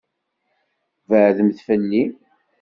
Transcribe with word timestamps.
Beɛɛdemt 1.09 1.59
fell-i. 1.67 2.03